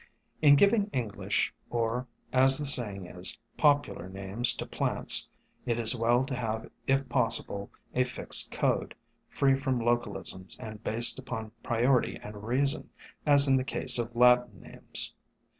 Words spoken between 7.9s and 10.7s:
a fixed code, free from localisms